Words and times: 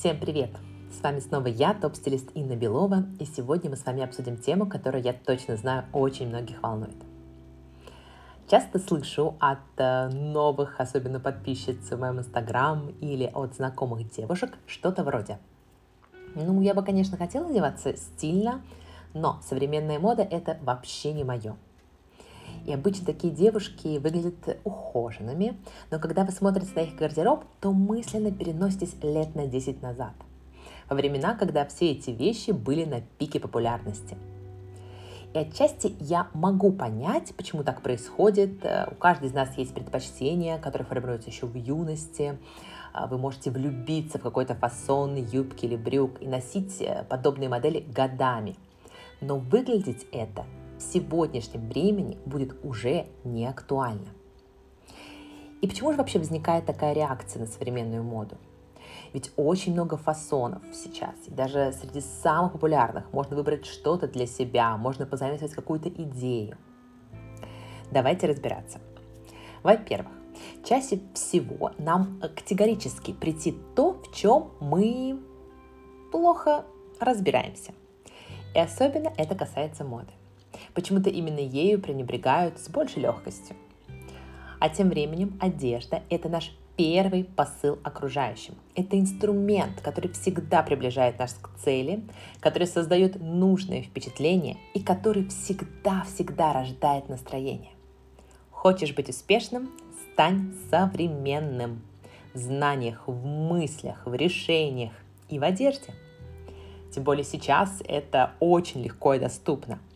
Всем 0.00 0.18
привет! 0.18 0.48
С 0.98 1.02
вами 1.02 1.20
снова 1.20 1.48
я, 1.48 1.74
топ-стилист 1.74 2.30
Инна 2.32 2.56
Белова, 2.56 3.04
и 3.18 3.26
сегодня 3.26 3.68
мы 3.68 3.76
с 3.76 3.84
вами 3.84 4.02
обсудим 4.02 4.38
тему, 4.38 4.66
которая, 4.66 5.02
я 5.02 5.12
точно 5.12 5.58
знаю, 5.58 5.84
очень 5.92 6.26
многих 6.26 6.62
волнует. 6.62 6.96
Часто 8.50 8.78
слышу 8.78 9.36
от 9.40 9.58
э, 9.76 10.08
новых, 10.08 10.80
особенно 10.80 11.20
подписчиц 11.20 11.90
в 11.90 11.98
моем 11.98 12.18
инстаграм 12.18 12.88
или 13.02 13.26
от 13.26 13.56
знакомых 13.56 14.10
девушек 14.10 14.56
что-то 14.66 15.04
вроде 15.04 15.38
«Ну, 16.34 16.62
я 16.62 16.72
бы, 16.72 16.82
конечно, 16.82 17.18
хотела 17.18 17.48
одеваться 17.48 17.94
стильно, 17.94 18.62
но 19.12 19.38
современная 19.42 19.98
мода– 19.98 20.22
это 20.30 20.56
вообще 20.62 21.12
не 21.12 21.24
мое». 21.24 21.56
И 22.66 22.72
обычно 22.72 23.06
такие 23.06 23.32
девушки 23.32 23.98
выглядят 23.98 24.58
ухоженными, 24.64 25.56
но 25.90 25.98
когда 25.98 26.24
вы 26.24 26.32
смотрите 26.32 26.72
на 26.74 26.80
их 26.80 26.96
гардероб, 26.96 27.44
то 27.60 27.72
мысленно 27.72 28.30
переноситесь 28.30 28.94
лет 29.02 29.34
на 29.34 29.46
10 29.46 29.82
назад. 29.82 30.12
Во 30.88 30.96
времена, 30.96 31.34
когда 31.34 31.64
все 31.66 31.92
эти 31.92 32.10
вещи 32.10 32.50
были 32.50 32.84
на 32.84 33.00
пике 33.00 33.40
популярности. 33.40 34.16
И 35.32 35.38
отчасти 35.38 35.94
я 36.00 36.28
могу 36.34 36.72
понять, 36.72 37.32
почему 37.36 37.62
так 37.62 37.82
происходит. 37.82 38.64
У 38.90 38.94
каждой 38.96 39.28
из 39.28 39.32
нас 39.32 39.56
есть 39.56 39.72
предпочтения, 39.72 40.58
которые 40.58 40.86
формируются 40.86 41.30
еще 41.30 41.46
в 41.46 41.54
юности. 41.54 42.36
Вы 43.08 43.18
можете 43.18 43.52
влюбиться 43.52 44.18
в 44.18 44.22
какой-то 44.22 44.56
фасон 44.56 45.14
юбки 45.14 45.66
или 45.66 45.76
брюк 45.76 46.20
и 46.20 46.26
носить 46.26 46.80
э, 46.80 47.04
подобные 47.08 47.48
модели 47.48 47.84
годами. 47.94 48.56
Но 49.20 49.38
выглядеть 49.38 50.06
это 50.10 50.44
сегодняшнем 50.80 51.68
времени 51.68 52.18
будет 52.26 52.56
уже 52.64 53.06
не 53.24 53.46
актуально. 53.46 54.08
И 55.60 55.68
почему 55.68 55.92
же 55.92 55.98
вообще 55.98 56.18
возникает 56.18 56.64
такая 56.64 56.94
реакция 56.94 57.40
на 57.40 57.46
современную 57.46 58.02
моду? 58.02 58.38
Ведь 59.12 59.32
очень 59.36 59.72
много 59.72 59.96
фасонов 59.96 60.62
сейчас, 60.72 61.14
и 61.26 61.30
даже 61.30 61.72
среди 61.72 62.00
самых 62.00 62.52
популярных 62.52 63.12
можно 63.12 63.36
выбрать 63.36 63.66
что-то 63.66 64.08
для 64.08 64.26
себя, 64.26 64.76
можно 64.76 65.04
позаимствовать 65.04 65.54
какую-то 65.54 65.88
идею. 65.88 66.56
Давайте 67.90 68.28
разбираться. 68.28 68.80
Во-первых, 69.62 70.12
чаще 70.64 71.00
всего 71.12 71.72
нам 71.78 72.20
категорически 72.20 73.12
прийти 73.12 73.56
то, 73.74 73.92
в 73.94 74.14
чем 74.14 74.52
мы 74.60 75.20
плохо 76.12 76.64
разбираемся. 77.00 77.72
И 78.54 78.58
особенно 78.58 79.12
это 79.16 79.34
касается 79.34 79.84
моды. 79.84 80.12
Почему-то 80.74 81.10
именно 81.10 81.40
ею 81.40 81.80
пренебрегают 81.80 82.58
с 82.58 82.68
большей 82.68 83.02
легкостью. 83.02 83.56
А 84.60 84.68
тем 84.68 84.90
временем 84.90 85.38
одежда– 85.40 86.02
это 86.10 86.28
наш 86.28 86.52
первый 86.76 87.24
посыл 87.24 87.78
окружающим. 87.82 88.54
Это 88.74 88.98
инструмент, 88.98 89.80
который 89.82 90.10
всегда 90.12 90.62
приближает 90.62 91.18
нас 91.18 91.34
к 91.34 91.50
цели, 91.62 92.02
который 92.40 92.66
создает 92.66 93.20
нужное 93.20 93.82
впечатление 93.82 94.56
и 94.74 94.80
который 94.80 95.26
всегда-всегда 95.28 96.52
рождает 96.52 97.08
настроение. 97.08 97.72
Хочешь 98.50 98.94
быть 98.94 99.08
успешным? 99.08 99.70
Стань 100.12 100.54
современным 100.70 101.82
в 102.32 102.38
знаниях, 102.38 103.02
в 103.06 103.26
мыслях, 103.26 104.06
в 104.06 104.14
решениях 104.14 104.92
и 105.28 105.38
в 105.38 105.42
одежде. 105.42 105.92
Тем 106.94 107.04
более 107.04 107.24
сейчас 107.24 107.82
это 107.86 108.32
очень 108.40 108.82
легко 108.82 109.14
и 109.14 109.18
доступно– 109.18 109.80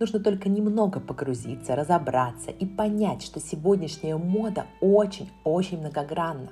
Нужно 0.00 0.18
только 0.18 0.48
немного 0.48 0.98
погрузиться, 0.98 1.76
разобраться 1.76 2.50
и 2.50 2.64
понять, 2.64 3.22
что 3.22 3.38
сегодняшняя 3.38 4.16
мода 4.16 4.64
очень-очень 4.80 5.78
многогранна. 5.78 6.48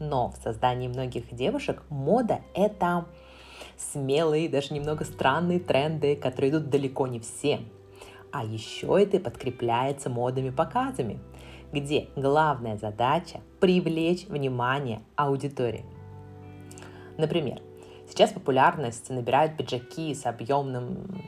Но 0.00 0.30
в 0.30 0.36
создании 0.42 0.88
многих 0.88 1.34
девушек 1.34 1.82
мода– 1.90 2.40
это 2.54 3.04
смелые, 3.76 4.48
даже 4.48 4.72
немного 4.72 5.04
странные 5.04 5.60
тренды, 5.60 6.16
которые 6.16 6.50
идут 6.52 6.70
далеко 6.70 7.06
не 7.06 7.20
всем. 7.20 7.68
А 8.32 8.42
еще 8.42 8.96
это 8.98 9.20
подкрепляется 9.20 10.08
модами-показами, 10.08 11.20
где 11.72 12.08
главная 12.16 12.78
задача– 12.78 13.42
привлечь 13.60 14.26
внимание 14.28 15.02
аудитории. 15.14 15.84
Например, 17.18 17.60
сейчас 18.08 18.32
популярность 18.32 19.10
набирают 19.10 19.58
пиджаки 19.58 20.14
с 20.14 20.24
объемным 20.24 21.22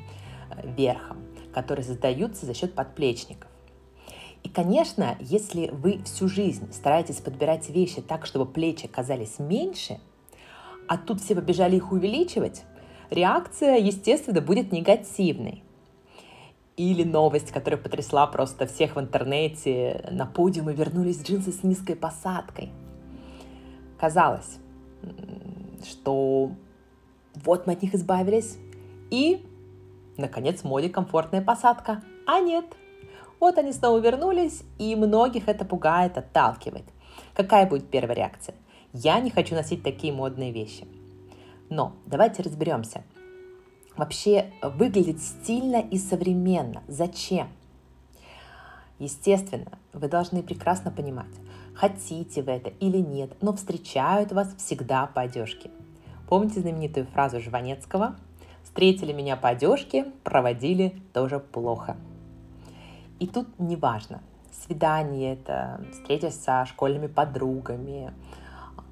верхом, 0.63 1.19
которые 1.53 1.85
создаются 1.85 2.47
за 2.47 2.55
счет 2.55 2.75
подплечников. 2.75 3.51
И, 4.43 4.49
конечно, 4.49 5.17
если 5.19 5.71
вы 5.73 6.01
всю 6.05 6.29
жизнь 6.29 6.73
стараетесь 6.73 7.17
подбирать 7.17 7.69
вещи 7.69 8.01
так, 8.01 8.27
чтобы 8.27 8.47
плечи 8.47 8.87
казались 8.87 9.39
меньше, 9.39 9.99
а 10.87 10.99
тут 10.99 11.21
все 11.21 11.35
побежали 11.35 11.77
их 11.77 11.91
увеличивать, 11.91 12.63
реакция, 13.11 13.79
естественно, 13.79 14.41
будет 14.41 14.71
негативной. 14.71 15.65
Или 16.77 17.05
новость, 17.05 17.51
которая 17.51 17.81
потрясла 17.81 18.27
просто 18.27 18.67
всех 18.67 18.97
в 18.97 19.01
интернете. 19.01 20.07
На 20.13 20.27
подиумы 20.27 20.75
вернулись 20.75 21.23
джинсы 21.23 21.51
с 21.51 21.63
низкой 21.63 21.97
посадкой. 21.97 22.71
Казалось, 23.99 24.59
что 25.85 26.53
вот 27.35 27.67
мы 27.67 27.73
от 27.73 27.83
них 27.83 27.95
избавились, 27.95 28.59
и 29.11 29.45
Наконец, 30.17 30.61
в 30.61 30.65
моде 30.65 30.89
комфортная 30.89 31.43
посадка. 31.43 32.03
А 32.27 32.41
нет. 32.41 32.65
Вот 33.39 33.59
они 33.59 33.73
снова 33.73 33.99
вернулись, 33.99 34.63
и 34.79 34.97
многих 34.97 35.49
это 35.49 35.65
пугает, 35.65 36.17
отталкивает. 36.17 36.85
Какая 37.35 37.67
будет 37.67 37.91
первая 37.91 38.17
реакция? 38.17 38.55
Я 38.93 39.21
не 39.21 39.31
хочу 39.31 39.55
носить 39.55 39.83
такие 39.83 40.13
модные 40.13 40.53
вещи. 40.53 40.87
Но 41.69 41.93
давайте 42.07 42.43
разберемся. 42.43 43.03
Вообще 43.97 44.53
выглядит 44.63 45.21
стильно 45.21 45.77
и 45.77 45.99
современно. 45.99 46.83
Зачем? 46.89 47.49
Естественно, 48.99 49.73
вы 49.93 50.09
должны 50.09 50.43
прекрасно 50.43 50.91
понимать, 50.91 51.35
хотите 51.75 52.43
вы 52.43 52.53
это 52.53 52.71
или 52.81 52.99
нет, 52.99 53.31
но 53.43 53.53
встречают 53.53 54.33
вас 54.33 54.55
всегда 54.57 55.07
по 55.07 55.23
одежке. 55.23 55.71
Помните 56.29 56.61
знаменитую 56.61 57.07
фразу 57.07 57.41
Жванецкого 57.41 58.17
Встретили 58.77 59.15
меня 59.15 59.39
по 59.39 59.49
одежке, 59.49 60.05
проводили 60.23 61.01
тоже 61.15 61.41
плохо. 61.41 61.97
И 63.19 63.27
тут 63.27 63.49
неважно, 63.59 64.21
свидание 64.53 65.33
это, 65.33 65.83
встреча 65.93 66.31
со 66.31 66.67
школьными 66.67 67.07
подругами, 67.07 68.13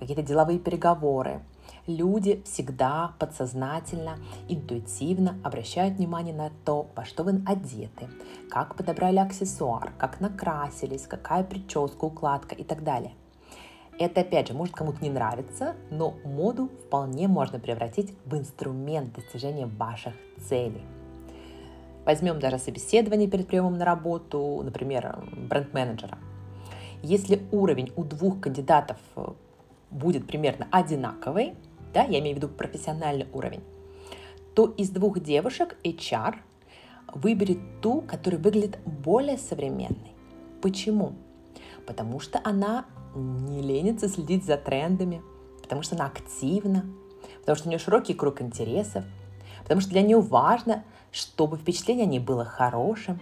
какие-то 0.01 0.23
деловые 0.23 0.59
переговоры. 0.59 1.43
Люди 1.87 2.43
всегда 2.47 3.13
подсознательно, 3.19 4.17
интуитивно 4.49 5.39
обращают 5.45 5.99
внимание 5.99 6.35
на 6.35 6.49
то, 6.65 6.87
во 6.97 7.05
что 7.05 7.23
вы 7.23 7.43
одеты, 7.45 8.09
как 8.49 8.77
подобрали 8.77 9.19
аксессуар, 9.19 9.93
как 9.99 10.19
накрасились, 10.19 11.07
какая 11.07 11.45
прическа, 11.45 12.07
укладка 12.07 12.55
и 12.55 12.65
так 12.65 12.85
далее– 12.85 13.13
это, 13.99 14.23
опять 14.23 14.49
же, 14.49 14.55
может 14.55 14.75
кому-то 14.75 15.03
не 15.03 15.11
нравиться, 15.11 15.75
но 15.91 16.15
моду 16.25 16.71
вполне 16.87 17.29
можно 17.29 17.59
превратить 17.61 18.15
в 18.25 18.37
инструмент 18.37 19.15
достижения 19.15 19.67
ваших 19.67 20.15
целей. 20.49 20.83
Возьмем 22.05 22.39
даже 22.39 22.59
собеседование 22.59 23.29
перед 23.29 23.47
приемом 23.47 23.79
на 23.79 23.85
работу, 23.85 24.61
например, 24.63 25.25
бренд-менеджера. 25.49 26.19
Если 27.03 27.43
уровень 27.51 27.93
у 27.97 28.05
двух 28.05 28.41
кандидатов 28.41 28.99
э, 29.17 29.27
будет 29.91 30.27
примерно 30.27 30.67
одинаковый, 30.71 31.55
да, 31.93 32.03
я 32.03 32.19
имею 32.19 32.35
в 32.35 32.39
виду 32.39 32.49
профессиональный 32.49 33.27
уровень, 33.33 33.63
то 34.55 34.67
из 34.67 34.91
двух 34.91 35.21
девушек 35.21 35.77
HR 35.85 36.37
выберет 37.15 37.59
ту, 37.81 38.01
которая 38.03 38.41
выглядит 38.41 38.79
более 38.85 39.39
современной. 39.39 40.13
Почему? 40.61 41.13
Потому 41.87 42.21
что 42.21 42.41
она 42.43 42.87
не 43.15 43.63
ленится 43.63 44.09
следить 44.09 44.45
за 44.45 44.57
трендами, 44.57 45.23
потому 45.63 45.83
что 45.83 45.95
она 45.95 46.07
активна, 46.07 46.85
потому 47.41 47.57
что 47.57 47.69
у 47.69 47.71
нее 47.71 47.79
широкий 47.79 48.15
круг 48.15 48.41
интересов, 48.43 49.05
потому 49.63 49.81
что 49.81 49.91
для 49.91 50.03
нее 50.03 50.21
важно, 50.21 50.85
чтобы 51.13 51.57
впечатление 51.57 52.05
о 52.05 52.09
ней 52.09 52.21
было 52.21 52.45
хорошим. 52.45 53.21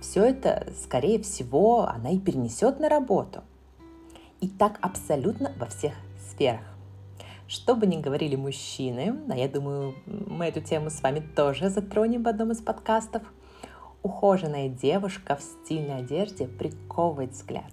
Все 0.00 0.24
это, 0.24 0.72
скорее 0.82 1.22
всего, 1.22 1.82
она 1.88 2.10
и 2.10 2.18
перенесет 2.18 2.78
на 2.78 2.88
работу. 2.88 3.42
И 4.40 4.48
так 4.48 4.78
абсолютно 4.82 5.52
во 5.58 5.66
всех 5.66 5.94
сферах. 6.30 6.64
Что 7.46 7.74
бы 7.74 7.86
ни 7.86 8.00
говорили 8.00 8.36
мужчины, 8.36 9.14
а 9.30 9.36
я 9.36 9.48
думаю, 9.48 9.94
мы 10.06 10.46
эту 10.46 10.60
тему 10.60 10.90
с 10.90 11.02
вами 11.02 11.20
тоже 11.20 11.68
затронем 11.68 12.22
в 12.22 12.28
одном 12.28 12.52
из 12.52 12.60
подкастов, 12.60 13.22
ухоженная 14.02 14.68
девушка 14.68 15.36
в 15.36 15.42
стильной 15.42 15.98
одежде 15.98 16.46
приковывает 16.46 17.32
взгляд 17.32 17.70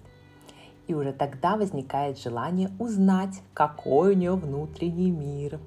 и 0.86 0.94
уже 0.94 1.12
тогда 1.12 1.56
возникает 1.56 2.18
желание 2.18 2.70
узнать, 2.78 3.40
какой 3.54 4.14
у 4.14 4.16
нее 4.16 4.34
внутренний 4.34 5.10
мир. 5.10 5.60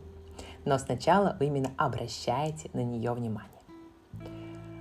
Но 0.66 0.78
сначала 0.78 1.36
вы 1.40 1.48
именно 1.48 1.72
обращаете 1.78 2.70
на 2.74 2.84
нее 2.84 3.14
внимание. 3.14 3.52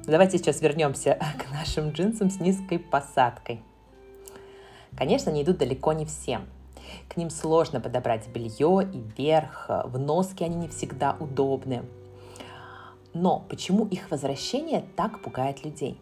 Давайте 0.06 0.38
сейчас 0.38 0.60
вернемся 0.60 1.18
к 1.38 1.50
нашим 1.50 1.90
джинсам 1.90 2.30
с 2.30 2.40
низкой 2.40 2.78
посадкой. 2.78 3.62
Конечно, 4.96 5.32
они 5.32 5.42
идут 5.42 5.58
далеко 5.58 5.92
не 5.92 6.04
всем. 6.04 6.46
К 7.08 7.16
ним 7.16 7.30
сложно 7.30 7.80
подобрать 7.80 8.28
белье 8.28 8.88
и 8.92 9.02
верх, 9.16 9.66
в 9.84 9.98
носке 9.98 10.44
они 10.44 10.56
не 10.56 10.68
всегда 10.68 11.16
удобны. 11.18 11.82
Но 13.14 13.44
почему 13.48 13.86
их 13.86 14.10
возвращение 14.10 14.84
так 14.96 15.22
пугает 15.22 15.64
людей? 15.64 16.00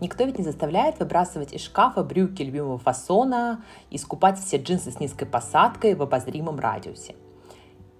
Никто 0.00 0.24
ведь 0.24 0.38
не 0.38 0.44
заставляет 0.44 1.00
выбрасывать 1.00 1.52
из 1.52 1.62
шкафа 1.62 2.04
брюки 2.04 2.42
любимого 2.42 2.78
фасона 2.78 3.64
и 3.90 3.98
скупать 3.98 4.38
все 4.38 4.58
джинсы 4.58 4.92
с 4.92 5.00
низкой 5.00 5.26
посадкой 5.26 5.94
в 5.94 6.02
обозримом 6.02 6.60
радиусе. 6.60 7.16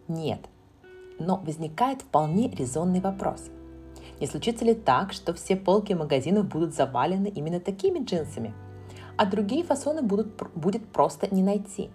Нет. 0.06 0.40
Но 1.18 1.36
возникает 1.36 2.02
вполне 2.02 2.48
резонный 2.50 3.00
вопрос. 3.00 3.50
Не 4.20 4.26
случится 4.26 4.64
ли 4.64 4.74
так, 4.74 5.12
что 5.12 5.34
все 5.34 5.56
полки 5.56 5.92
магазинов 5.92 6.46
будут 6.46 6.74
завалены 6.74 7.28
именно 7.28 7.60
такими 7.60 8.04
джинсами, 8.04 8.54
а 9.16 9.26
другие 9.26 9.64
фасоны 9.64 10.02
будут, 10.02 10.28
будет 10.54 10.86
просто 10.92 11.32
не 11.34 11.42
найти? 11.42 11.90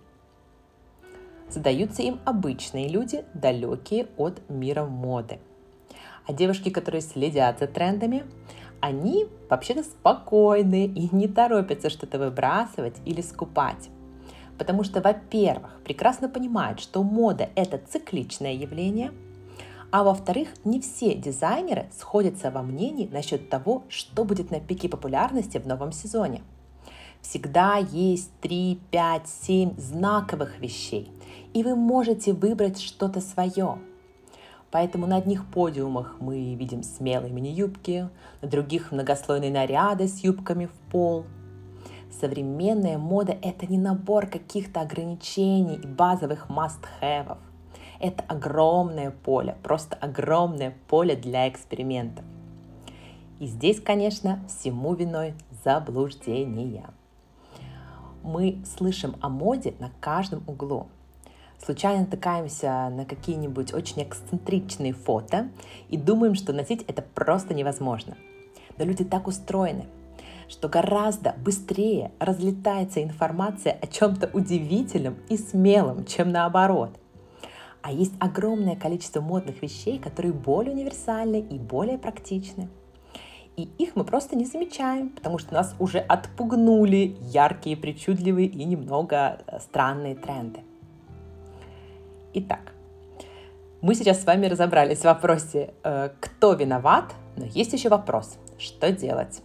Задаются 1.49 2.01
им 2.01 2.19
обычные 2.25 2.89
люди, 2.89 3.25
далекие 3.33 4.07
от 4.17 4.41
мира 4.49 4.85
моды. 4.85 5.39
А 6.25 6.33
девушки, 6.33 6.69
которые 6.69 7.01
следят 7.01 7.59
за 7.59 7.67
трендами, 7.67 8.25
они 8.83 9.27
вообще-то 9.49 9.81
спокойны 9.81 10.87
и 10.87 11.15
не 11.15 11.29
торопятся 11.29 11.89
что-то 11.89 12.19
выбрасывать 12.19 12.97
или 13.05 13.21
скупать. 13.21 13.89
Потому 14.57 14.83
что, 14.83 14.99
во-первых, 14.99 15.79
прекрасно 15.85 16.27
понимают, 16.27 16.81
что 16.81 17.01
мода– 17.01 17.49
это 17.55 17.77
цикличное 17.77 18.51
явление, 18.51 19.13
а 19.89 20.03
во-вторых, 20.03 20.49
не 20.65 20.81
все 20.81 21.15
дизайнеры 21.15 21.85
сходятся 21.97 22.51
во 22.51 22.61
мнении 22.61 23.07
насчет 23.07 23.49
того, 23.49 23.83
что 23.87 24.25
будет 24.25 24.51
на 24.51 24.59
пике 24.59 24.89
популярности 24.89 25.59
в 25.59 25.65
новом 25.65 25.93
сезоне. 25.93 26.41
Всегда 27.21 27.77
есть 27.77 28.31
3, 28.41 28.81
5, 28.91 29.29
7 29.29 29.79
знаковых 29.79 30.59
вещей, 30.59 31.09
и 31.53 31.63
вы 31.63 31.77
можете 31.77 32.33
выбрать 32.33 32.81
что-то 32.81 33.21
свое– 33.21 33.77
Поэтому 34.73 35.05
на 35.05 35.17
одних 35.17 35.45
подиумах 35.45 36.15
мы 36.19 36.55
видим 36.55 36.81
смелые 36.81 37.31
мини-юбки, 37.31 38.09
на 38.41 38.47
других 38.47 38.91
многослойные 38.91 39.51
наряды 39.51 40.07
с 40.07 40.23
юбками 40.23 40.65
в 40.65 40.91
пол. 40.91 41.25
Современная 42.19 42.97
мода– 42.97 43.37
это 43.43 43.67
не 43.67 43.77
набор 43.77 44.25
каких-то 44.25 44.81
ограничений 44.81 45.75
и 45.75 45.85
базовых 45.85 46.47
must-have'ов. 46.49 47.37
Это 47.99 48.23
огромное 48.27 49.11
поле, 49.11 49.55
просто 49.61 49.95
огромное 49.95 50.73
поле 50.87 51.15
для 51.15 51.47
экспериментов. 51.47 52.25
И 53.39 53.45
здесь, 53.45 53.79
конечно, 53.79 54.43
всему 54.47 54.95
виной 54.95 55.35
заблуждения. 55.63 56.89
Мы 58.23 58.63
слышим 58.65 59.17
о 59.21 59.29
моде 59.29 59.75
на 59.77 59.91
каждом 60.01 60.41
углу– 60.47 60.87
случайно 61.63 62.01
натыкаемся 62.01 62.89
на 62.89 63.05
какие-нибудь 63.05 63.73
очень 63.73 64.03
эксцентричные 64.03 64.93
фото 64.93 65.49
и 65.89 65.97
думаем, 65.97 66.35
что 66.35 66.53
носить 66.53 66.83
это 66.87 67.01
просто 67.01 67.53
невозможно. 67.53 68.17
Но 68.77 68.85
люди 68.85 69.03
так 69.03 69.27
устроены, 69.27 69.85
что 70.49 70.67
гораздо 70.67 71.35
быстрее 71.43 72.11
разлетается 72.19 73.01
информация 73.01 73.77
о 73.81 73.87
чем-то 73.87 74.29
удивительном 74.33 75.17
и 75.29 75.37
смелом, 75.37 76.05
чем 76.05 76.31
наоборот. 76.31 76.99
А 77.81 77.91
есть 77.91 78.13
огромное 78.19 78.75
количество 78.75 79.19
модных 79.19 79.61
вещей, 79.61 79.99
которые 79.99 80.33
более 80.33 80.73
универсальны 80.73 81.41
и 81.41 81.59
более 81.59 81.97
практичны. 81.97 82.69
И 83.55 83.63
их 83.77 83.95
мы 83.95 84.03
просто 84.03 84.35
не 84.35 84.45
замечаем, 84.45 85.09
потому 85.09 85.37
что 85.37 85.53
нас 85.53 85.75
уже 85.79 85.99
отпугнули 85.99 87.17
яркие, 87.21 87.77
причудливые 87.77 88.47
и 88.47 88.63
немного 88.63 89.41
э, 89.45 89.59
странные 89.59 90.15
тренды. 90.15 90.61
Итак, 92.35 92.73
мы 93.81 93.93
сейчас 93.93 94.23
с 94.23 94.25
вами 94.25 94.47
разобрались 94.47 95.01
в 95.01 95.03
вопросе, 95.03 95.75
э, 95.83 96.09
кто 96.19 96.53
виноват, 96.53 97.13
но 97.37 97.45
есть 97.45 97.73
еще 97.73 97.89
вопрос, 97.89 98.39
что 98.57 98.91
делать. 98.91 99.43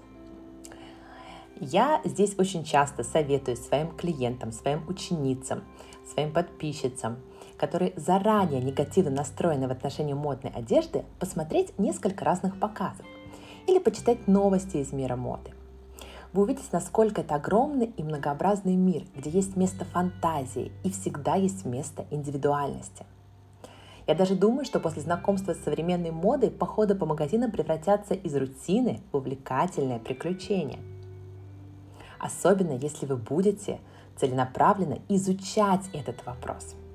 Я 1.61 2.01
здесь 2.05 2.39
очень 2.39 2.65
часто 2.65 3.05
советую 3.05 3.59
своим 3.59 3.91
клиентам, 3.91 4.53
своим 4.53 4.89
ученицам, 4.89 5.65
своим 6.11 6.33
подписчицам, 6.33 7.19
которые 7.59 7.93
заранее 7.97 8.63
негативно 8.63 9.11
настроены 9.11 9.69
в 9.69 9.73
отношении 9.73 10.15
модной 10.15 10.53
одежды, 10.53 11.05
посмотреть 11.19 11.79
несколько 11.79 12.25
разных 12.25 12.59
показов 12.59 13.05
или 13.67 13.79
почитать 13.81 14.27
новости 14.27 14.79
из 14.79 14.93
мира 14.93 15.17
моды 15.17 15.51
вы 16.33 16.43
увидите, 16.43 16.69
насколько 16.73 17.23
это 17.23 17.37
огромный 17.37 17.87
и 17.87 18.03
многообразный 18.03 18.77
мир, 18.77 19.05
где 19.17 19.31
есть 19.31 19.57
место 19.57 19.85
фантазии 19.85 20.73
и 20.85 20.91
всегда 20.91 21.35
есть 21.37 21.65
место 21.65 22.07
индивидуальности. 22.11 23.07
Я 24.07 24.15
даже 24.15 24.35
думаю, 24.35 24.65
что 24.65 24.81
после 24.81 25.03
знакомства 25.03 25.53
с 25.53 25.65
современной 25.65 26.11
модой 26.11 26.51
походы 26.51 26.95
по 26.95 27.07
магазинам 27.07 27.51
превратятся 27.51 28.15
из 28.15 28.35
рутины 28.35 29.01
в 29.13 29.17
увлекательное 29.17 29.99
приключение. 29.99 30.81
Особенно 32.19 32.73
если 32.73 33.07
вы 33.07 33.17
будете 33.17 33.81
целенаправленно 34.17 34.99
изучать 35.09 35.89
этот 35.93 36.25
вопрос– 36.25 36.75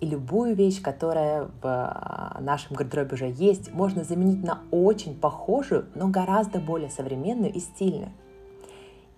и 0.00 0.06
любую 0.06 0.54
вещь, 0.54 0.80
которая 0.80 1.44
в 1.44 1.64
а, 1.64 2.38
нашем 2.40 2.74
гардеробе 2.74 3.14
уже 3.14 3.30
есть, 3.30 3.72
можно 3.72 4.02
заменить 4.02 4.42
на 4.42 4.62
очень 4.70 5.14
похожую, 5.14 5.86
но 5.94 6.08
гораздо 6.08 6.58
более 6.58 6.90
современную 6.90 7.52
и 7.52 7.60
стильную. 7.60 8.10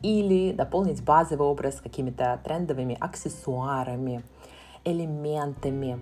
Или 0.03 0.53
дополнить 0.53 1.03
базовый 1.03 1.47
образ 1.47 1.81
какими-то 1.81 2.41
трендовыми 2.45 2.97
аксессуарами, 2.99 4.25
элементами, 4.85 6.01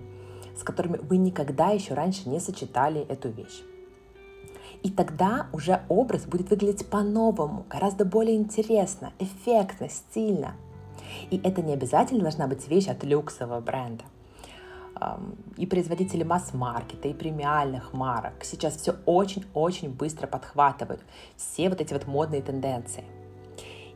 с 0.57 0.63
которыми 0.63 0.97
вы 0.97 1.17
никогда 1.17 1.69
еще 1.69 1.93
раньше 1.93 2.27
не 2.27 2.39
сочетали 2.39 3.01
эту 3.01 3.29
вещь. 3.29 3.61
И 4.81 4.89
тогда 4.89 5.45
уже 5.53 5.81
образ 5.89 6.25
будет 6.25 6.49
выглядеть 6.49 6.87
по-новому, 6.87 7.67
гораздо 7.69 8.03
более 8.03 8.35
интересно, 8.35 9.13
эффектно, 9.19 9.89
стильно. 9.89 10.55
И 11.29 11.39
это 11.43 11.61
не 11.61 11.73
обязательно 11.73 12.21
должна 12.21 12.47
быть 12.47 12.67
вещь 12.67 12.87
от 12.87 13.03
люксового 13.03 13.61
бренда– 13.61 14.05
и 15.57 15.65
производители 15.65 16.23
масс-маркета, 16.23 17.07
и 17.07 17.13
премиальных 17.13 17.93
марок 17.93 18.43
сейчас 18.43 18.75
все 18.77 18.95
очень-очень 19.05 19.89
быстро 19.89 20.27
подхватывают 20.27 21.01
все 21.35 21.69
вот 21.69 21.81
эти 21.81 21.93
вот 21.93 22.07
модные 22.07 22.41
тенденции. 22.41 23.03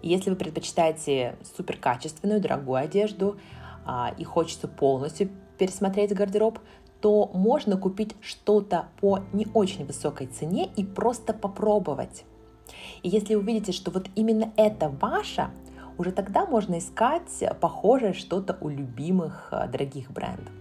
И 0.02 0.10
если 0.10 0.30
вы 0.30 0.36
предпочитаете 0.36 1.36
суперкачественную, 1.56 2.42
дорогую 2.42 2.78
одежду 2.78 3.38
а, 3.86 4.14
и 4.18 4.24
хочется 4.24 4.68
полностью 4.68 5.30
пересмотреть 5.58 6.14
гардероб, 6.14 6.60
то 7.02 7.30
можно 7.34 7.78
купить 7.78 8.16
что-то 8.22 8.88
по 9.00 9.20
не 9.34 9.48
очень 9.54 9.86
высокой 9.86 10.28
цене 10.28 10.70
и 10.76 10.84
просто 10.84 11.34
попробовать. 11.34 12.24
И 13.04 13.10
если 13.10 13.36
увидите, 13.36 13.72
что 13.72 13.92
вот 13.92 14.08
именно 14.16 14.52
это 14.58 14.90
ваше, 14.90 15.50
уже 15.98 16.12
тогда 16.12 16.46
можно 16.46 16.80
искать 16.80 17.44
похожее 17.62 18.14
что-то 18.14 18.58
у 18.62 18.70
любимых 18.70 19.50
а, 19.52 19.68
дорогих 19.68 20.12
брендов. 20.12 20.54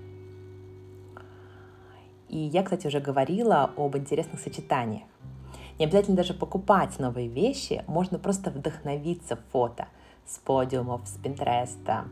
И 2.34 2.38
я, 2.38 2.64
кстати, 2.64 2.88
уже 2.88 2.98
говорила 2.98 3.70
об 3.76 3.96
интересных 3.96 4.40
сочетаниях. 4.40 5.04
Не 5.78 5.84
обязательно 5.84 6.16
даже 6.16 6.34
покупать 6.34 6.98
новые 6.98 7.28
вещи, 7.28 7.84
можно 7.86 8.18
просто 8.18 8.50
вдохновиться 8.50 9.38
фото 9.52 9.86
с 10.26 10.38
подиумов, 10.38 11.02
с 11.06 11.16
Пинтреста, 11.16 12.06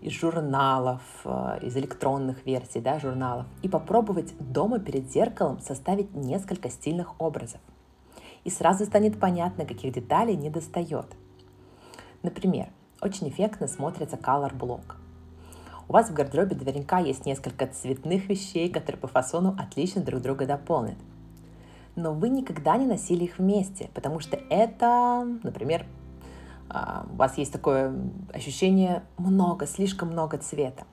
из 0.00 0.12
журналов, 0.12 1.02
э, 1.24 1.58
из 1.62 1.76
электронных 1.76 2.46
версий 2.46 2.80
да, 2.80 3.00
журналов 3.00 3.46
и 3.62 3.68
попробовать 3.68 4.32
дома 4.38 4.78
перед 4.78 5.10
зеркалом 5.10 5.58
составить 5.58 6.14
несколько 6.14 6.70
стильных 6.70 7.20
образов. 7.20 7.60
И 8.44 8.50
сразу 8.50 8.84
станет 8.84 9.18
понятно, 9.18 9.66
каких 9.66 9.92
деталей 9.92 10.36
не 10.36 10.50
достает. 10.50 11.06
Например, 12.22 12.68
очень 13.02 13.28
эффектно 13.28 13.66
смотрится 13.66 14.14
color 14.14 14.56
block– 14.56 14.94
у 15.88 15.92
вас 15.92 16.10
в 16.10 16.14
гардеробе 16.14 16.56
наверняка 16.56 16.98
есть 16.98 17.26
несколько 17.26 17.66
цветных 17.66 18.28
вещей, 18.28 18.70
которые 18.70 19.00
по 19.00 19.08
фасону 19.08 19.54
отлично 19.58 20.02
друг 20.02 20.20
друга 20.20 20.46
дополнят. 20.46 20.96
Но 21.94 22.12
вы 22.12 22.28
никогда 22.28 22.76
не 22.76 22.86
носили 22.86 23.24
их 23.24 23.38
вместе, 23.38 23.88
потому 23.94 24.20
что 24.20 24.36
это, 24.50 25.26
например, 25.42 25.86
а, 26.68 27.06
у 27.10 27.16
вас 27.16 27.38
есть 27.38 27.52
такое 27.52 27.94
ощущение 28.32 29.02
много, 29.16 29.66
слишком 29.66 30.08
много 30.08 30.38
цвета. 30.38 30.84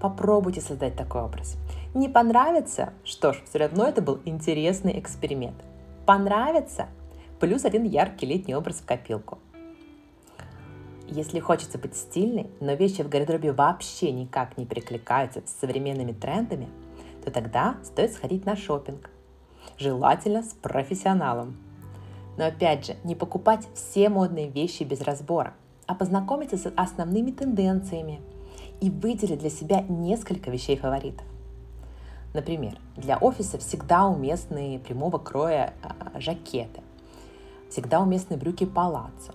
Попробуйте 0.00 0.60
создать 0.60 0.96
такой 0.96 1.22
образ. 1.22 1.56
Не 1.94 2.08
понравится? 2.08 2.92
Что 3.04 3.32
ж, 3.32 3.42
все 3.48 3.58
равно 3.58 3.86
это 3.86 4.02
был 4.02 4.20
интересный 4.24 4.98
эксперимент. 4.98 5.56
Понравится? 6.06 6.86
Плюс 7.40 7.64
один 7.64 7.84
яркий 7.84 8.26
летний 8.26 8.54
образ 8.54 8.76
в 8.76 8.86
копилку. 8.86 9.38
Если 11.08 11.38
хочется 11.38 11.78
быть 11.78 11.96
стильной, 11.96 12.48
но 12.60 12.72
вещи 12.74 13.02
в 13.02 13.08
гардеробе 13.08 13.52
вообще 13.52 14.10
никак 14.10 14.56
не 14.56 14.64
перекликаются 14.64 15.42
с 15.44 15.60
современными 15.60 16.12
трендами, 16.12 16.68
то 17.24 17.30
тогда 17.30 17.76
стоит 17.82 18.12
сходить 18.12 18.46
на 18.46 18.56
шопинг. 18.56 19.10
Желательно 19.78 20.42
с 20.42 20.54
профессионалом. 20.54 21.56
Но 22.36 22.46
опять 22.46 22.86
же, 22.86 22.96
не 23.04 23.14
покупать 23.14 23.68
все 23.74 24.08
модные 24.08 24.48
вещи 24.48 24.82
без 24.82 25.00
разбора. 25.00 25.54
а 25.86 25.94
познакомиться 25.94 26.56
с 26.56 26.72
основными 26.76 27.30
тенденциями 27.30 28.22
и 28.80 28.88
выделить 28.88 29.40
для 29.40 29.50
себя 29.50 29.82
несколько 29.82 30.50
вещей 30.50 30.78
фаворитов. 30.78 31.26
Например, 32.32 32.78
для 32.96 33.18
офиса 33.18 33.58
всегда 33.58 34.06
уместны 34.06 34.80
прямого 34.80 35.18
кроя 35.18 35.74
э, 35.82 36.20
жакеты, 36.20 36.80
всегда 37.68 38.00
уместны 38.00 38.38
брюки 38.38 38.64
палаццо. 38.64 39.34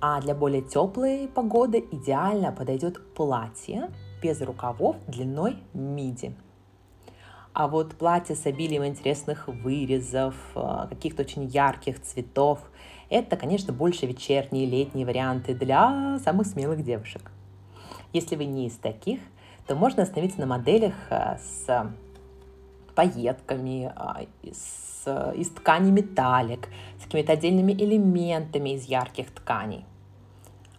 А 0.00 0.20
для 0.20 0.34
более 0.34 0.62
теплой 0.62 1.28
погоды 1.28 1.84
идеально 1.90 2.52
подойдет 2.52 3.14
платье 3.14 3.90
без 4.22 4.40
рукавов 4.40 4.96
длиной 5.08 5.56
миди. 5.74 6.34
А 7.52 7.66
вот 7.66 7.96
платье 7.96 8.36
с 8.36 8.46
обилием 8.46 8.86
интересных 8.86 9.48
вырезов, 9.48 10.36
э, 10.54 10.86
каких-то 10.90 11.22
очень 11.22 11.46
ярких 11.46 12.00
цветов, 12.00 12.60
это, 13.10 13.36
конечно, 13.36 13.72
больше 13.72 14.06
вечерние 14.06 14.66
летние 14.66 15.04
варианты 15.04 15.54
для 15.54 16.20
самых 16.22 16.46
смелых 16.46 16.84
девушек. 16.84 17.32
Если 18.12 18.36
вы 18.36 18.44
не 18.44 18.68
из 18.68 18.76
таких, 18.76 19.18
то 19.66 19.74
можно 19.74 20.04
остановиться 20.04 20.38
на 20.38 20.46
моделях 20.46 20.94
э, 21.10 21.38
с 21.38 21.92
пайетками, 22.98 23.92
а, 23.94 24.22
с, 24.42 25.32
из 25.36 25.50
ткани 25.50 25.92
металлик, 25.92 26.68
с 27.00 27.04
какими-то 27.04 27.34
отдельными 27.34 27.72
элементами 27.72 28.70
из 28.70 28.86
ярких 28.86 29.30
тканей. 29.30 29.84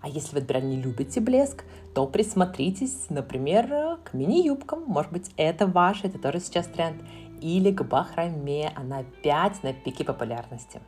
А 0.02 0.10
если 0.10 0.36
вы, 0.36 0.42
например, 0.42 0.64
не 0.66 0.82
любите 0.82 1.22
блеск, 1.22 1.64
то 1.96 2.06
присмотритесь, 2.08 3.06
например, 3.10 4.00
к 4.04 4.14
мини-юбкам. 4.14 4.84
Может 4.86 5.14
быть, 5.14 5.32
это 5.38 5.66
ваше, 5.66 6.08
это 6.08 6.20
тоже 6.20 6.42
сейчас 6.42 6.68
тренд. 6.68 7.02
Или 7.40 7.72
к 7.72 7.84
бахроме, 7.84 8.74
она 8.76 8.98
опять 9.00 9.64
на 9.64 9.72
пике 9.72 10.04
популярности. 10.04 10.82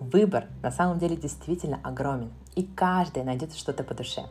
Выбор 0.00 0.46
на 0.64 0.72
самом 0.72 0.98
деле 0.98 1.14
действительно 1.14 1.78
огромен, 1.84 2.32
и 2.56 2.64
каждый 2.64 3.22
найдет 3.22 3.54
что-то 3.54 3.84
по 3.84 3.94
душе. 3.94 4.24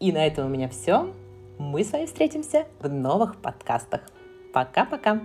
И 0.00 0.12
на 0.12 0.26
этом 0.26 0.46
у 0.46 0.48
меня 0.48 0.70
все. 0.70 1.12
Мы 1.58 1.84
с 1.84 1.92
вами 1.92 2.06
встретимся 2.06 2.66
в 2.80 2.88
новых 2.88 3.36
подкастах. 3.36 4.00
Пока-пока! 4.52 5.20